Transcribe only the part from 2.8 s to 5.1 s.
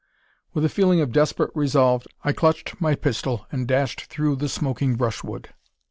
my pistol and dashed through the smoking